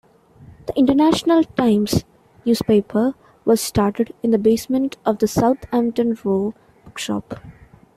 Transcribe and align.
The 0.65 0.73
"International 0.75 1.43
Times" 1.43 2.05
newspaper 2.43 3.13
was 3.45 3.61
started 3.61 4.15
in 4.23 4.31
the 4.31 4.39
basement 4.39 4.97
of 5.05 5.19
the 5.19 5.27
Southampton 5.27 6.17
Row 6.23 6.55
bookshop. 6.83 7.35